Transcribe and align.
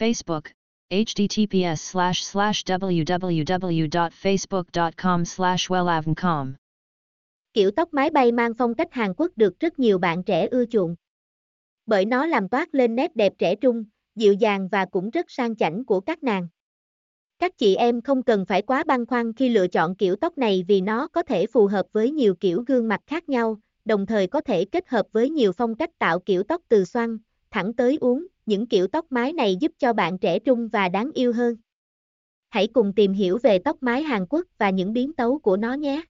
Facebook, 0.00 0.42
https 0.90 1.76
slash 1.76 2.22
slash 2.22 2.64
www.facebook.com 2.64 5.24
slash 5.24 5.70
wellavncom. 5.70 6.52
Kiểu 7.52 7.70
tóc 7.70 7.94
mái 7.94 8.10
bay 8.10 8.32
mang 8.32 8.54
phong 8.54 8.74
cách 8.74 8.92
Hàn 8.92 9.14
Quốc 9.16 9.32
được 9.36 9.60
rất 9.60 9.78
nhiều 9.78 9.98
bạn 9.98 10.22
trẻ 10.22 10.48
ưa 10.50 10.64
chuộng. 10.66 10.96
Bởi 11.86 12.04
nó 12.04 12.26
làm 12.26 12.48
toát 12.48 12.74
lên 12.74 12.94
nét 12.94 13.16
đẹp 13.16 13.32
trẻ 13.38 13.54
trung, 13.54 13.84
dịu 14.14 14.32
dàng 14.32 14.68
và 14.68 14.84
cũng 14.84 15.10
rất 15.10 15.30
sang 15.30 15.56
chảnh 15.56 15.84
của 15.84 16.00
các 16.00 16.22
nàng. 16.22 16.48
Các 17.38 17.58
chị 17.58 17.74
em 17.74 18.02
không 18.02 18.22
cần 18.22 18.46
phải 18.46 18.62
quá 18.62 18.84
băn 18.86 19.06
khoăn 19.06 19.32
khi 19.32 19.48
lựa 19.48 19.66
chọn 19.66 19.94
kiểu 19.94 20.16
tóc 20.16 20.38
này 20.38 20.64
vì 20.68 20.80
nó 20.80 21.08
có 21.08 21.22
thể 21.22 21.46
phù 21.46 21.66
hợp 21.66 21.86
với 21.92 22.10
nhiều 22.10 22.34
kiểu 22.34 22.64
gương 22.66 22.88
mặt 22.88 23.00
khác 23.06 23.28
nhau, 23.28 23.60
đồng 23.84 24.06
thời 24.06 24.26
có 24.26 24.40
thể 24.40 24.64
kết 24.64 24.88
hợp 24.88 25.06
với 25.12 25.30
nhiều 25.30 25.52
phong 25.52 25.74
cách 25.74 25.90
tạo 25.98 26.20
kiểu 26.20 26.42
tóc 26.42 26.62
từ 26.68 26.84
xoăn, 26.84 27.18
thẳng 27.50 27.74
tới 27.74 27.98
uống, 28.00 28.26
những 28.46 28.66
kiểu 28.66 28.86
tóc 28.86 29.06
mái 29.10 29.32
này 29.32 29.56
giúp 29.56 29.72
cho 29.78 29.92
bạn 29.92 30.18
trẻ 30.18 30.38
trung 30.38 30.68
và 30.68 30.88
đáng 30.88 31.10
yêu 31.14 31.32
hơn. 31.32 31.56
Hãy 32.48 32.66
cùng 32.66 32.92
tìm 32.92 33.12
hiểu 33.12 33.38
về 33.42 33.58
tóc 33.58 33.76
mái 33.80 34.02
Hàn 34.02 34.26
Quốc 34.26 34.46
và 34.58 34.70
những 34.70 34.92
biến 34.92 35.12
tấu 35.12 35.38
của 35.38 35.56
nó 35.56 35.74
nhé. 35.74 36.02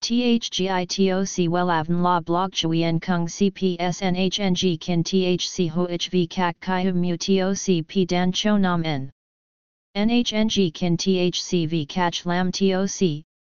THGITOC 0.00 1.48
WELAVN 1.50 2.02
La 2.02 2.20
Blog 2.20 2.50
Chuyen 2.52 2.98
Kung 3.00 3.26
CPSNHNG 3.26 4.76
Kin 4.80 5.02
THC 5.02 5.70
HOHV 5.74 6.16
Kak 6.30 6.56
Kai 6.60 6.92
Mu 6.92 7.16
TOC 7.16 7.86
P 7.88 7.92
Dan 8.08 8.30
Cho 8.34 8.58
Nam 8.58 8.82
N 8.82 9.10
NHNG 9.98 10.70
Kin 10.74 10.96
THCV 10.96 11.86
Catch 11.88 12.26
Lam 12.26 12.52
TOC 12.52 13.24